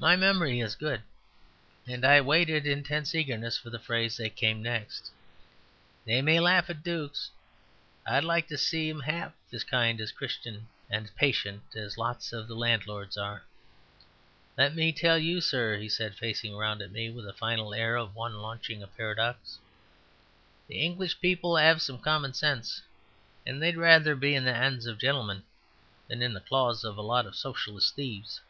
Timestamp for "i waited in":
2.04-2.84